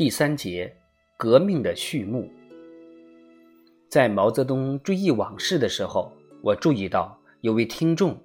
[0.00, 0.74] 第三节，
[1.18, 2.26] 革命的序幕。
[3.86, 8.18] 在毛泽东追忆往事的时候，我注意到有位听众，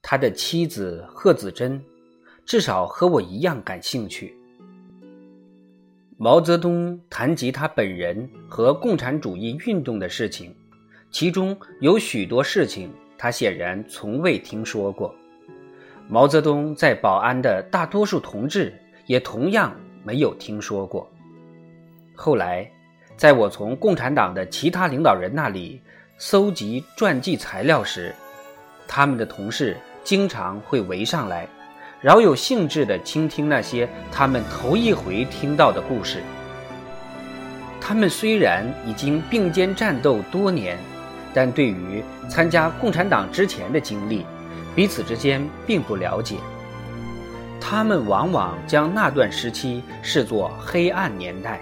[0.00, 1.84] 他的妻子贺子珍，
[2.46, 4.34] 至少和我一样感兴趣。
[6.16, 10.56] 毛泽东谈及他本人和共产主义运动的事情，
[11.10, 15.14] 其中有许多事情他显然从未听说过。
[16.08, 18.72] 毛泽东在保安的大多数同志
[19.04, 19.78] 也同样。
[20.02, 21.10] 没有听说过。
[22.14, 22.70] 后来，
[23.16, 25.80] 在我从共产党的其他领导人那里
[26.18, 28.14] 搜集传记材料时，
[28.86, 31.48] 他们的同事经常会围上来，
[32.00, 36.22] 饶有兴致地倾听那些他们头一回听到的故事。
[37.80, 40.78] 他们虽然已经并肩战斗多年，
[41.34, 44.24] 但对于参加共产党之前的经历，
[44.74, 46.36] 彼此之间并不了解。
[47.64, 51.60] 他们往往将那段时期视作黑暗年代，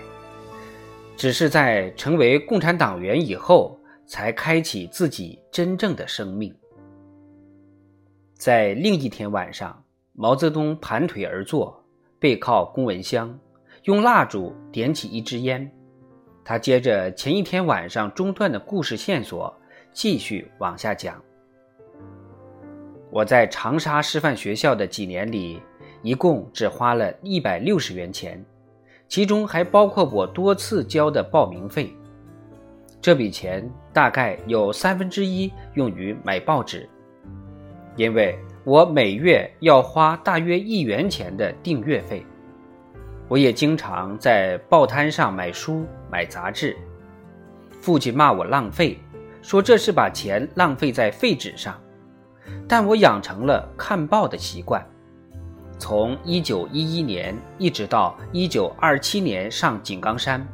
[1.14, 6.52] 只是在成为共产党员以后，才开启自己真正的生命。
[8.34, 11.84] 在另一天晚上，毛泽东盘腿而坐，
[12.18, 13.38] 背靠公文箱，
[13.84, 15.70] 用蜡烛点起一支烟。
[16.42, 19.54] 他接着前一天晚上中断的故事线索，
[19.92, 21.22] 继续往下讲。
[23.12, 25.60] 我在长沙师范学校的几年里。
[26.02, 28.44] 一共只花了一百六十元钱，
[29.08, 31.92] 其中还包括我多次交的报名费。
[33.00, 36.88] 这笔钱大概有三分之一用于买报纸，
[37.96, 42.24] 因为我每月要花大约一元钱的订阅费。
[43.26, 46.76] 我也经常在报摊上买书、买杂志。
[47.80, 48.98] 父亲骂我浪费，
[49.40, 51.80] 说这是把钱浪费在废纸上，
[52.68, 54.86] 但我养成了看报的习惯。
[55.80, 60.46] 从一九一一年一直到一九二七年上井冈山，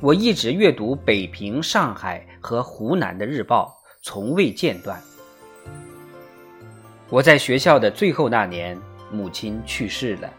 [0.00, 5.02] 我一直阅读北平、上海和湖南的日报，从未间断。
[7.08, 8.78] 我在学校的最后那年，
[9.10, 10.30] 母亲去世了，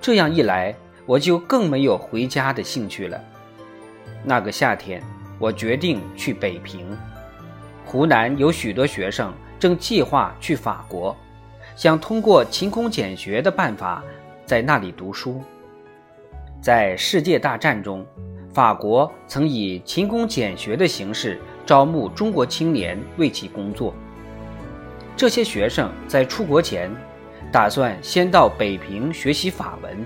[0.00, 0.72] 这样一来，
[1.04, 3.20] 我就更没有回家的兴趣了。
[4.22, 5.02] 那个夏天，
[5.36, 6.96] 我决定去北平。
[7.84, 11.16] 湖南有许多学生正计划去法国。
[11.78, 14.02] 想通过勤工俭学的办法，
[14.44, 15.40] 在那里读书。
[16.60, 18.04] 在世界大战中，
[18.52, 23.94] 法国曾以勤工俭学的形式招募中国青年为其工作。
[25.16, 26.90] 这些学生在出国前，
[27.52, 29.96] 打算先到北平学习法文。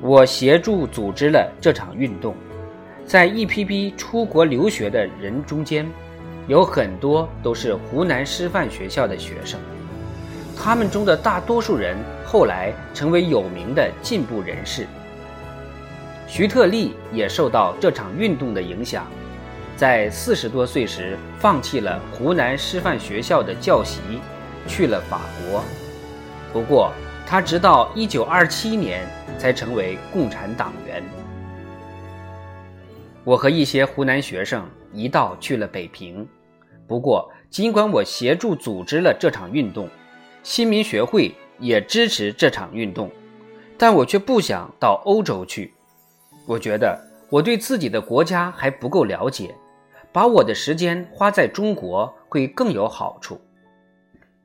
[0.00, 2.34] 我协助组织了这场运动，
[3.06, 5.88] 在一批批出国留学的人中间，
[6.48, 9.60] 有很多都是湖南师范学校的学生。
[10.64, 14.86] 他们中的大多数人后来成为有名的进步人士。
[16.28, 19.04] 徐特立也受到这场运动的影响，
[19.76, 24.00] 在四十多岁时放弃了湖南师范学校的教习，
[24.68, 25.64] 去了法国。
[26.52, 26.92] 不过，
[27.26, 29.04] 他直到一九二七年
[29.36, 31.02] 才成为共产党员。
[33.24, 36.24] 我和一些湖南学生一道去了北平。
[36.86, 39.88] 不过，尽管我协助组织了这场运动。
[40.42, 43.10] 新民学会也支持这场运动，
[43.78, 45.72] 但我却不想到欧洲去。
[46.46, 46.98] 我觉得
[47.30, 49.54] 我对自己的国家还不够了解，
[50.12, 53.40] 把我的时间花在中国会更有好处。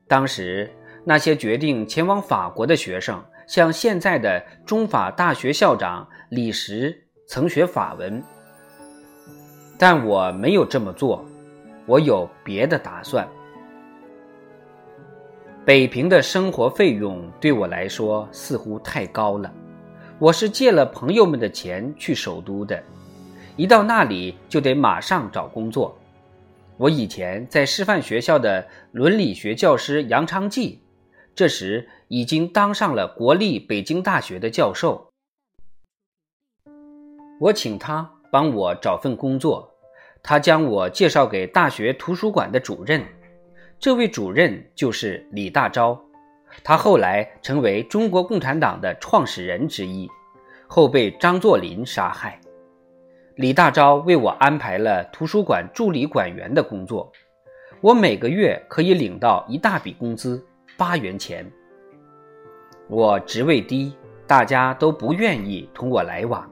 [0.06, 0.70] 当时
[1.04, 8.22] 那些决定前往法国的学生，像现在的中法大学校长李石，曾学法文，
[9.76, 11.24] 但我没有这么做，
[11.86, 13.28] 我有别的打算。
[15.68, 19.52] 北平的生活费用对我来说似乎太高了，
[20.18, 22.82] 我是借了朋友们的钱去首都的，
[23.54, 25.94] 一到那里就得马上找工作。
[26.78, 30.80] 我以前在师范学校的伦理学教师杨昌济，
[31.34, 35.10] 这时已经当上了国立北京大学的教授。
[37.38, 39.70] 我请他帮我找份工作，
[40.22, 43.04] 他将我介绍给大学图书馆的主任。
[43.80, 45.96] 这位主任就是李大钊，
[46.64, 50.10] 他后来成为中国共产党的创始人之一，
[50.66, 52.40] 后被张作霖杀害。
[53.36, 57.12] 李大钊为我安排了图书馆助理馆员的工作，
[57.80, 60.44] 我每个月可以领到一大笔工资，
[60.76, 61.48] 八元钱。
[62.88, 63.94] 我职位低，
[64.26, 66.50] 大家都不愿意同我来往。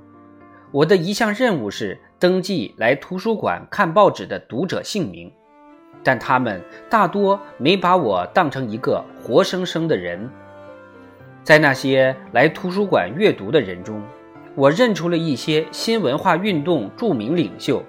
[0.70, 5.32] 我的一项任务是登记来图书馆看报纸的读者姓名。
[6.06, 10.30] 但他们大多没把我当成一个活生生的人。
[11.42, 14.00] 在那些来图书馆阅读的人中，
[14.54, 17.82] 我认出了一些新文化运动著名领袖，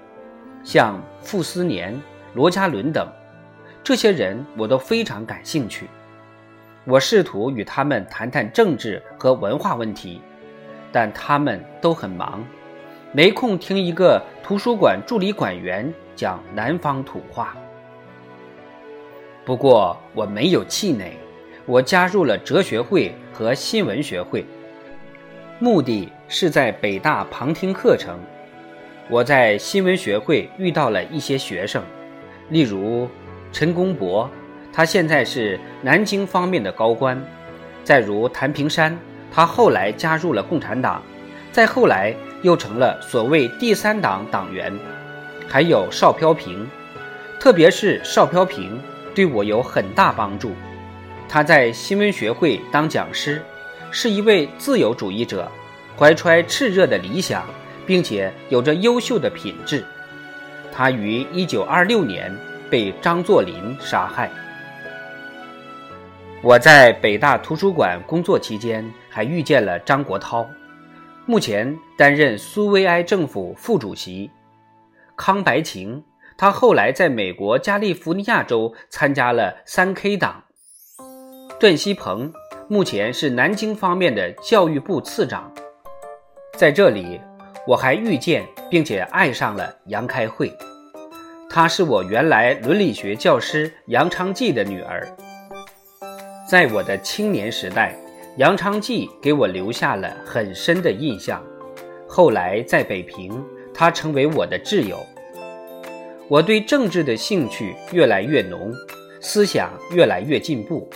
[0.64, 1.96] 像傅斯年、
[2.34, 3.06] 罗家伦等，
[3.84, 5.86] 这些人我都非常感兴趣。
[6.84, 10.20] 我试图与他们谈谈政治和文化问题，
[10.90, 12.44] 但他们都很忙，
[13.12, 17.56] 没空听一个图书馆助理馆员讲南方土话。
[19.48, 21.16] 不过我没有气馁，
[21.64, 24.44] 我加入了哲学会和新闻学会。
[25.58, 28.20] 目的是在北大旁听课程。
[29.08, 31.82] 我在新闻学会遇到了一些学生，
[32.50, 33.08] 例如
[33.50, 34.28] 陈公博，
[34.70, 37.16] 他现在是南京方面的高官；
[37.82, 38.94] 再如谭平山，
[39.32, 41.02] 他后来加入了共产党，
[41.50, 44.70] 再后来又成了所谓第三党党员；
[45.48, 46.68] 还有邵飘萍，
[47.40, 48.78] 特别是邵飘萍
[49.18, 50.52] 对我有很大帮助。
[51.28, 53.42] 他在新闻学会当讲师。
[53.90, 55.50] 是一位自由主义者，
[55.98, 57.44] 怀揣炽热的理想，
[57.84, 59.84] 并且有着优秀的品质。
[60.70, 62.32] 他于1926年
[62.70, 64.30] 被张作霖杀害。
[66.40, 70.46] 我在北大图书馆工作期间，还遇见了张国焘，
[71.26, 74.30] 目前担任苏维埃政府副主席。
[75.16, 76.04] 康白情，
[76.38, 80.44] 他后来在美国加利福尼亚州参加了三 K 党。
[81.60, 82.32] 段锡鹏。
[82.70, 85.50] 目前是南京方面的教育部次长，
[86.52, 87.18] 在这里，
[87.66, 90.52] 我还遇见并且爱上了杨开慧，
[91.48, 95.08] 她是我原来伦理学教师杨昌济的女儿。
[96.46, 97.96] 在我的青年时代，
[98.36, 101.42] 杨昌济给我留下了很深的印象。
[102.06, 103.42] 后来在北平，
[103.72, 104.98] 他成为我的挚友。
[106.28, 108.70] 我对政治的兴趣越来越浓，
[109.18, 110.86] 思想越来越进步。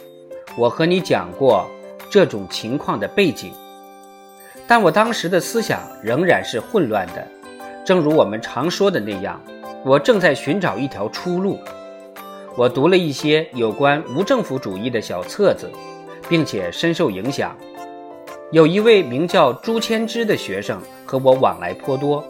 [0.59, 1.67] 我和你讲过
[2.11, 3.51] 这种情况的背景，
[4.67, 7.27] 但我当时的思想仍然是混乱的。
[7.83, 9.43] 正如我们常说的那样，
[9.87, 11.59] 我正在寻找一条出路。
[12.55, 15.71] 我读了一些有关无政府主义的小册子，
[16.29, 17.57] 并且深受影响。
[18.51, 22.23] 有一位名叫朱谦之的学生和我往来颇多，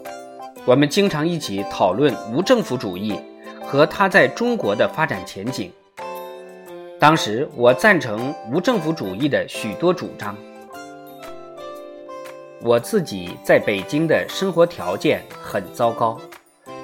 [0.65, 3.19] 我们经常一起讨论无政府主义
[3.61, 5.69] 和它在中国的发展前景。
[6.97, 10.37] 当时我赞成无政府主义的许多主张。
[12.61, 16.17] 我自己在北京的生活条件很糟糕，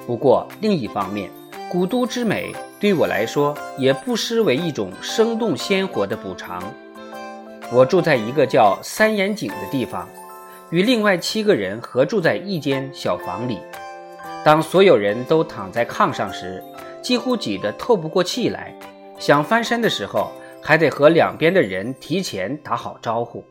[0.06, 1.30] 不过另一方面，
[1.70, 6.62] 古都之美对我来说也不失为一种生动鲜活的补偿。
[7.72, 10.06] 我住在一个叫三眼井的地方，
[10.70, 13.58] 与另外七个人合住在一间小房里。
[14.44, 16.62] 当所有人都躺在炕上时，
[17.02, 18.74] 几乎挤得透不过气来。
[19.18, 20.30] 想翻身的时候，
[20.62, 23.44] 还得和两边的人提前打好招呼。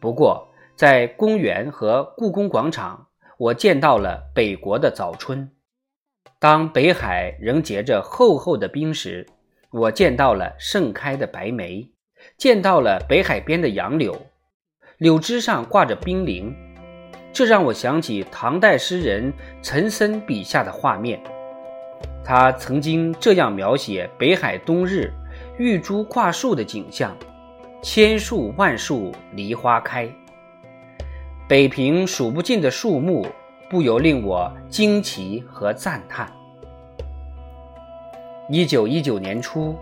[0.00, 3.06] 不过，在公园和故宫广场，
[3.38, 5.48] 我见到了北国的早春。
[6.40, 9.26] 当北海仍结着厚厚的冰时，
[9.70, 11.88] 我见到了盛开的白梅，
[12.36, 14.20] 见到了北海边的杨柳，
[15.04, 16.56] 柳枝上挂着冰凌，
[17.30, 19.30] 这让我想起唐代诗人
[19.60, 21.22] 岑参笔下的画面。
[22.24, 25.12] 他曾经这样描写北海冬日
[25.58, 27.14] 玉珠挂树的景象：
[27.82, 30.08] 千树万树梨花开。
[31.46, 33.26] 北平数不尽的树木，
[33.68, 36.32] 不由令我惊奇和赞叹。
[38.48, 39.76] 一九一九年初，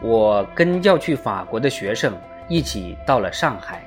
[0.00, 2.16] 我跟要去法国的学生
[2.48, 3.83] 一起到了上海。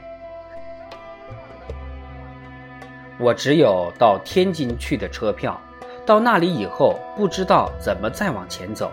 [3.19, 5.59] 我只有到天津去的车票。
[6.05, 8.91] 到那里以后，不知道怎么再往前走。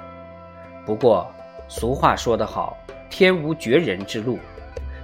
[0.85, 1.31] 不过，
[1.69, 2.76] 俗话说得好，
[3.09, 4.38] 天无绝人之路。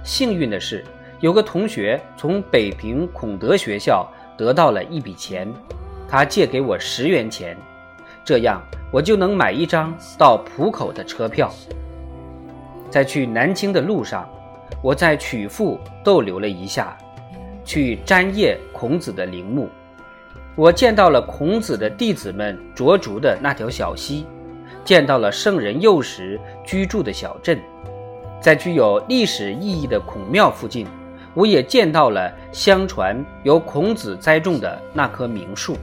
[0.03, 0.83] 幸运的是，
[1.21, 4.05] 有个同学从北平孔德学校
[4.37, 5.47] 得到了一笔钱，
[6.09, 7.55] 他借给我十元钱，
[8.25, 8.61] 这样
[8.91, 11.49] 我就能买一张到浦口的车票。
[12.89, 14.27] 在去南京的路上，
[14.83, 16.97] 我在曲阜逗留了一下，
[17.71, 19.69] 去瞻谒孔子的陵墓。
[20.57, 24.25] 我见到了孔子的弟子们着足的那条小溪，
[24.83, 27.57] 见到了圣人幼时居住的小镇，
[28.41, 30.85] 在具有历史意义的孔庙附近，
[31.33, 35.77] 我也见到了相传由孔子栽种的那棵名树。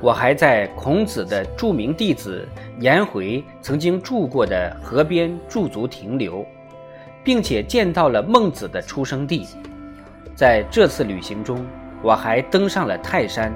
[0.00, 2.44] 我还在孔子的著名弟子
[2.80, 6.44] 颜回曾经住过的河边驻足停留，
[7.22, 9.46] 并且见到了孟子的出生地。
[10.34, 11.64] 在这次旅行中。
[12.04, 13.52] 我还登上了泰山，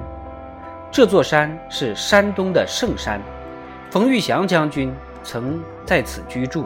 [0.89, 3.19] 这座山是山东的圣山，
[3.91, 6.65] 冯玉祥将军曾在此居住，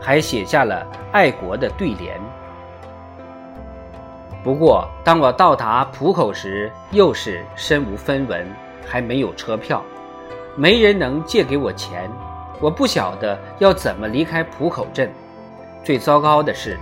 [0.00, 2.18] 还写下了爱国的对联。
[4.42, 8.46] 不过，当我到达浦口时，又是身无分文，
[8.86, 9.84] 还没有车票，
[10.56, 12.10] 没人能借给我钱。
[12.58, 15.12] 我不晓得要怎么离开浦口镇。
[15.84, 16.78] 最糟糕的是，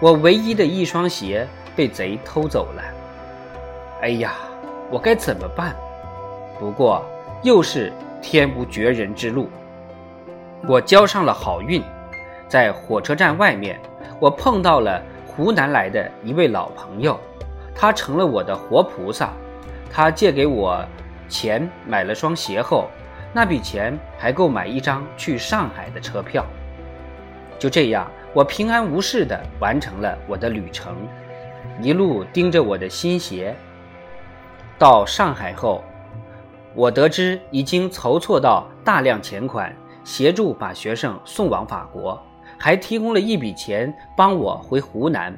[0.00, 2.82] 我唯一的一双鞋被贼偷走了。
[4.02, 4.34] 哎呀，
[4.90, 5.74] 我该怎么办？
[6.58, 7.04] 不过，
[7.42, 9.48] 又是天无绝人之路。
[10.66, 11.82] 我交上了好运，
[12.48, 13.80] 在火车站外面，
[14.18, 15.02] 我碰到了。
[15.32, 17.18] 湖南来的一位老朋友，
[17.74, 19.30] 他成了我的活菩萨。
[19.90, 20.84] 他借给我
[21.30, 22.88] 钱买了双鞋后，
[23.32, 26.44] 那笔钱还够买一张去上海的车票。
[27.58, 30.94] 就这样，我平安无事地完成了我的旅程，
[31.82, 33.54] 一路盯着我的新鞋。
[34.78, 35.82] 到上海后，
[36.74, 42.20] 我得知已经筹措到大量钱款，协助把学生送往法国。
[42.62, 45.34] 还提供了一笔钱帮我回湖南，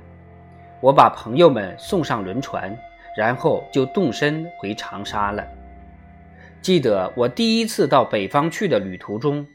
[0.80, 2.76] 我把朋友们送上轮船，
[3.16, 5.46] 然后就动身回长沙了。
[6.60, 9.46] 记得我第一次到北方去的旅途中，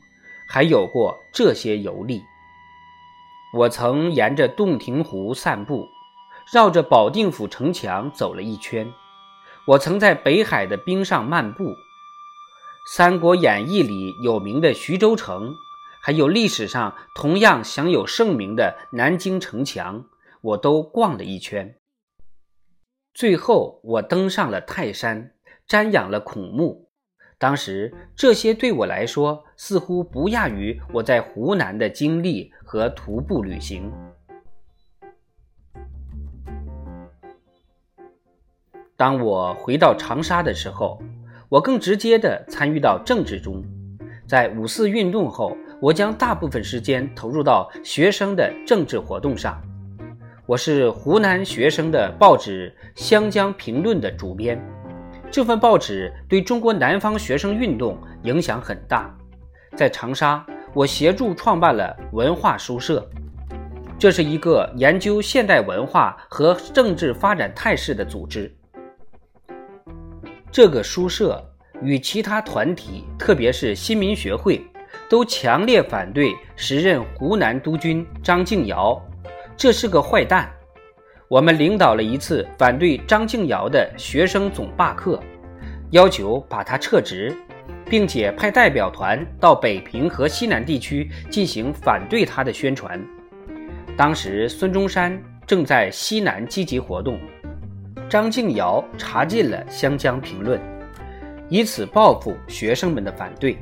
[0.46, 2.24] 还有过这些游历。
[3.53, 5.89] 我曾沿着洞庭湖散步，
[6.54, 8.92] 绕着保定府城墙走了一圈。
[9.66, 11.72] 我曾在北海的冰上漫步，
[12.94, 15.54] 《三国演义》里有名的徐州城。
[16.00, 20.06] 还有历史上同样享有盛名的南京城墙，
[20.39, 21.75] 我都逛了一圈。
[23.13, 25.34] 最后，我登上了泰山，
[25.68, 26.89] 瞻仰了孔墓。
[27.38, 33.92] 当时，这些对我来说似乎不亚于我在湖南的经历和徒步旅行。
[38.98, 41.00] 当我回到长沙的时候，
[41.50, 43.63] 我更直接地参与到政治中。
[44.27, 45.56] 在五四运动后。
[45.80, 49.62] 我将大部分时间投入到学生的政治活动上。
[50.48, 54.60] 我是湖南学生的报纸《湘江评论》的主编，
[55.30, 59.16] 这份报纸对中国南方学生运动影响很大。
[59.75, 63.08] 在长沙，我协助创办了文化书社，
[64.00, 68.51] 这是一个研究现代文化和政治发展态势的组织。
[70.58, 71.40] 这个书社
[71.84, 74.60] 与其他团体，特别是新民学会。
[75.08, 79.00] 都强烈反对时任湖南督军张敬尧，
[79.56, 80.52] 这是个坏蛋。
[81.28, 85.22] 我们领导了一次反对张敬尧的学生总罢课，
[85.92, 87.32] 要求把他撤职，
[87.86, 93.00] 并且派代表团到北平和西南地区进行反对他的宣传。
[93.96, 97.20] 当时孙中山正在西南积极活动，
[98.10, 100.58] 张敬尧查禁了《湘江评论》，
[101.50, 103.58] 以此报复学生们的反对。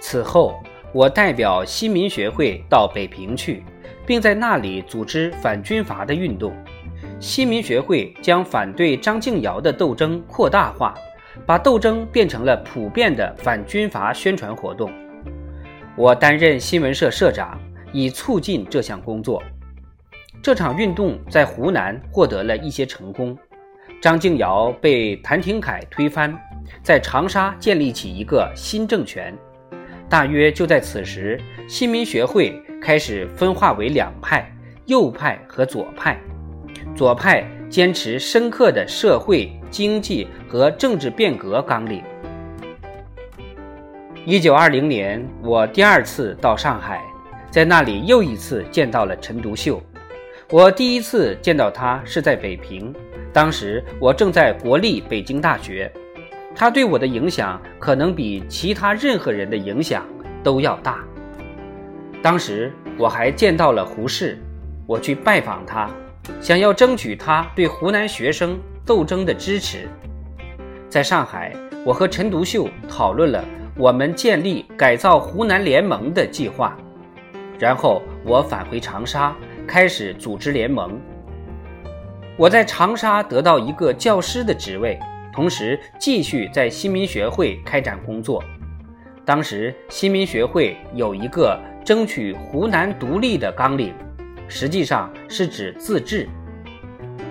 [0.00, 0.58] 此后，
[0.92, 3.62] 我代表新民学会到北平去，
[4.06, 6.54] 并在那里组织反军阀的运动。
[7.20, 10.94] 新民学会将反对张敬尧的斗争扩大化，
[11.44, 14.90] 把斗争变成了普遍的反军阀宣传活动。
[15.94, 17.60] 我担任新闻社社长，
[17.92, 19.42] 以促进这项工作。
[20.42, 23.36] 这场运动在湖南获得了一些成功，
[24.00, 26.34] 张敬尧被谭廷锴推翻，
[26.82, 29.36] 在长沙建立起一个新政权。
[30.08, 34.50] 大约就在此时，新民学会开始分化为两派：
[34.86, 36.18] 右派和左派。
[36.96, 42.02] 左派坚持深刻的社会、经济和政治变革纲领。
[44.24, 47.02] 一九二零年，我第二次到上海，
[47.50, 49.82] 在那里又一次见到了陈独秀。
[50.50, 52.90] 我第一次见到他是在北平，
[53.34, 55.92] 当时我正在国立北京大学。
[56.56, 60.06] 他对我的影响可能比其他任何人的影响
[60.42, 61.04] 都要大。
[62.22, 64.38] 当时我还见到了胡适，
[64.86, 65.90] 我去拜访他，
[66.40, 69.86] 想要争取他对湖南学生斗争的支持。
[70.88, 73.44] 在上海，我和陈独秀讨论了
[73.76, 76.74] 我们建立改造湖南联盟的计划，
[77.58, 79.36] 然后我返回长沙，
[79.68, 80.98] 开始组织联盟。
[82.36, 84.98] 我在长沙得到一个教师的职位。
[85.30, 88.42] 同时，继续在新民学会开展工作。
[89.24, 93.94] 当时，新民学会有一个争取湖南独立的纲领，
[94.48, 96.28] 实际上是指自治。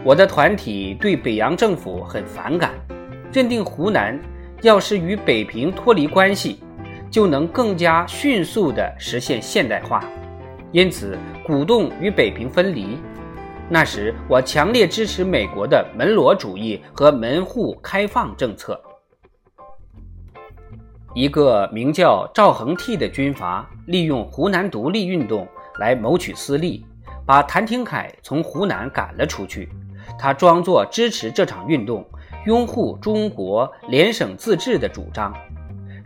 [0.05, 2.71] 我的团体对北洋政府很反感，
[3.33, 4.17] 认定湖南
[4.61, 6.61] 要是与北平脱离关系，
[7.11, 10.01] 就能更加迅速地实现现代化，
[10.71, 12.97] 因此鼓动与北平分离。
[13.69, 18.81] 那时，我强烈支持美国的门罗主义和门户开放政策。
[21.13, 25.47] 一个名叫赵恒惕的军阀利用湖南独立运动
[25.79, 26.85] 来谋取私利，
[27.25, 29.69] 把谭廷锴从湖南赶了出去。
[30.19, 32.05] 他装作支持这场运动，
[32.45, 35.33] 拥护中国联省自治的主张。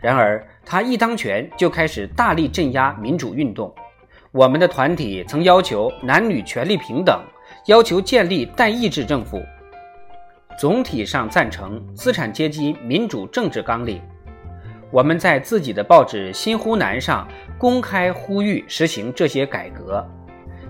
[0.00, 3.72] 然而，他一当权就开始大力镇压民主运动。
[4.32, 7.22] 我们的团体曾要求男女权利平等，
[7.66, 9.42] 要求建立代议制政府，
[10.58, 14.00] 总体上赞成资产阶级民主政治纲领。
[14.90, 20.02] 我们在自己的报纸《新湖南》上公开呼吁实行这些改革。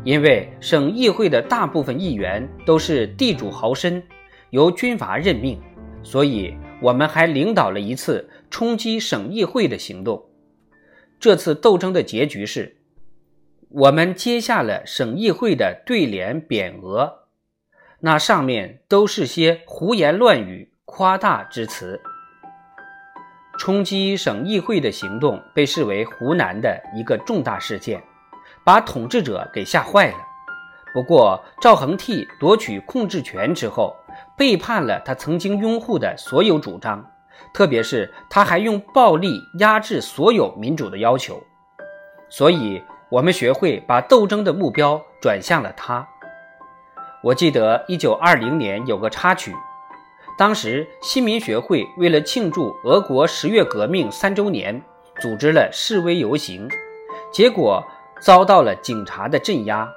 [0.03, 4.03] 因为省议会的大部分议员都是地主豪绅，
[4.51, 5.61] 由军阀任命，
[6.03, 10.21] 所以我们还领导了一次冲击省议会的行动。
[11.21, 12.77] 这次斗争的结局是，
[13.75, 17.21] 我们接下了省议会的对联匾额，
[18.01, 21.99] 那上面都是些胡言乱语、夸大之词。
[23.59, 28.03] 冲击省议会的行动被视为湖南的一个重大事件。
[28.65, 30.19] 把统治者给吓坏了。
[30.93, 33.97] 不过，赵恒惕夺取控制权之后，
[34.37, 37.05] 背叛了他曾经拥护的所有主张，
[37.55, 41.43] 特别是他还用暴力压制所有民主的要求。
[42.29, 42.81] 所以，
[43.13, 46.09] 我们学会把斗争的目标转向了他。
[47.23, 49.55] 我记得一九二零年有个插曲，
[50.39, 54.83] 当时新民学会为了庆祝俄国十月革命三周年，
[55.21, 56.67] 组织了示威游行，
[57.33, 57.85] 结果。
[58.25, 59.89] 遭到了警察的镇压，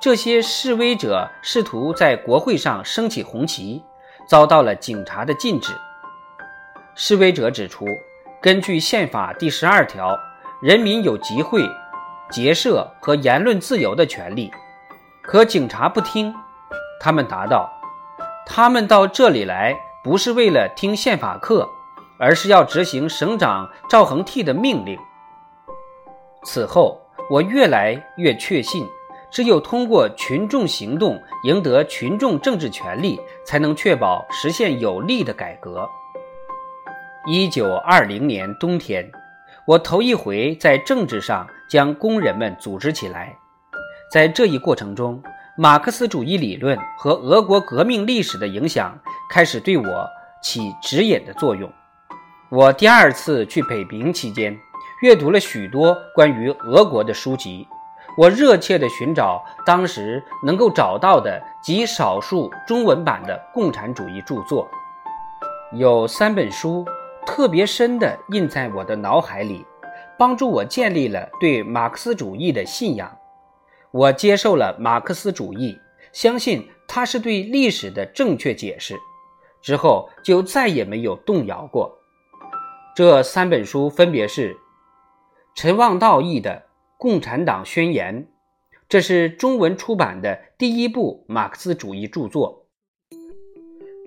[0.00, 3.84] 这些示威者试图在国会上升起红旗，
[4.28, 5.72] 遭到了警察的禁止。
[6.96, 7.86] 示威者指出，
[8.42, 10.18] 根据宪法第十二条，
[10.60, 11.62] 人民有集会、
[12.30, 14.50] 结社和言论自由的权利，
[15.22, 16.34] 可警察不听。
[17.00, 17.70] 他们答道
[18.46, 21.68] ：“他们到这里来不是为了听宪法课，
[22.18, 24.98] 而是要执行省长赵恒惕的命令。”
[26.44, 27.00] 此后。
[27.28, 28.86] 我越来越确信，
[29.32, 35.90] 只有通过群众行动赢得群众政治权利，才能确保实现有力的改革。
[37.26, 39.10] 一九二零年冬天，
[39.66, 43.36] 我头一回在政治上将工人们组织起来。
[44.12, 45.20] 在这一过程中，
[45.56, 48.96] 马克思主义理论和俄国革命历史的影响
[49.28, 50.08] 开始对我
[50.40, 51.68] 起指引的作用。
[52.48, 54.56] 我第二次去北平期间。
[55.02, 57.68] 阅读了许多关于俄国的书籍，
[58.16, 64.66] 我热切地寻找当时能够找到的极少数中文版的共产主义著作。
[65.72, 66.82] 有三本书
[67.26, 69.66] 特别深地印在我的脑海里，
[70.16, 73.18] 帮助我建立了对马克思主义的信仰。
[73.90, 75.78] 我接受了马克思主义，
[76.12, 78.96] 相信它是对历史的正确解释，
[79.60, 81.98] 之后就再也没有动摇过。
[82.94, 84.56] 这三本书分别是。
[85.54, 86.50] 陈望道译的
[86.98, 88.24] 《共产党宣言》，
[88.90, 92.66] 这是中文出版的第一部马克思主义著作。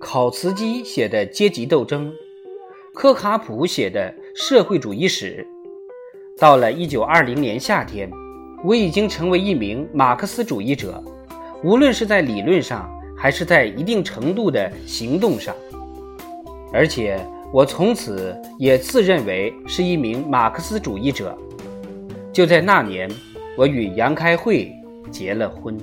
[0.00, 2.12] 考茨基写的《阶级斗争》，
[2.92, 5.46] 科卡普写的《社会主义史》。
[6.40, 8.10] 到了1920年夏天，
[8.64, 11.02] 我已经成为一名马克思主义者，
[11.62, 15.54] 无论是在理论上，还是在一定程度的行动上，
[16.72, 17.18] 而且。
[17.52, 21.36] 我从此也自认为是一名马克思主义者。
[22.32, 23.10] 就在那年，
[23.58, 24.72] 我与杨开慧
[25.10, 25.76] 结了婚。